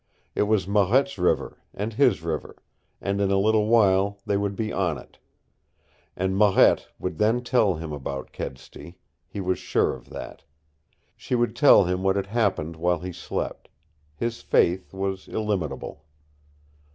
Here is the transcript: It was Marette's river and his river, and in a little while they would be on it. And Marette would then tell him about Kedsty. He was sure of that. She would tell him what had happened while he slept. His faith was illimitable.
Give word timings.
It 0.33 0.47
was 0.49 0.67
Marette's 0.67 1.19
river 1.19 1.61
and 1.75 1.93
his 1.93 2.23
river, 2.23 2.55
and 2.99 3.21
in 3.21 3.29
a 3.29 3.37
little 3.37 3.67
while 3.67 4.17
they 4.25 4.35
would 4.35 4.55
be 4.55 4.73
on 4.73 4.97
it. 4.97 5.19
And 6.15 6.35
Marette 6.35 6.87
would 6.97 7.19
then 7.19 7.43
tell 7.43 7.75
him 7.75 7.91
about 7.93 8.31
Kedsty. 8.31 8.97
He 9.27 9.39
was 9.41 9.59
sure 9.59 9.93
of 9.93 10.09
that. 10.09 10.41
She 11.15 11.35
would 11.35 11.55
tell 11.55 11.83
him 11.83 12.01
what 12.01 12.15
had 12.15 12.25
happened 12.25 12.77
while 12.77 13.01
he 13.01 13.13
slept. 13.13 13.69
His 14.15 14.41
faith 14.41 14.91
was 14.91 15.27
illimitable. 15.27 16.03